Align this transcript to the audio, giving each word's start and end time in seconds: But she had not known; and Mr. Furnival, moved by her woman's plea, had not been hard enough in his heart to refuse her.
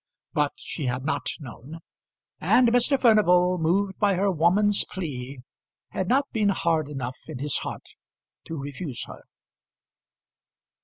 But 0.33 0.53
she 0.55 0.87
had 0.87 1.05
not 1.05 1.27
known; 1.39 1.77
and 2.39 2.69
Mr. 2.69 2.99
Furnival, 2.99 3.59
moved 3.59 3.99
by 3.99 4.15
her 4.15 4.31
woman's 4.31 4.83
plea, 4.85 5.41
had 5.89 6.07
not 6.07 6.25
been 6.31 6.49
hard 6.49 6.89
enough 6.89 7.19
in 7.27 7.37
his 7.37 7.57
heart 7.57 7.85
to 8.45 8.57
refuse 8.57 9.05
her. 9.05 9.21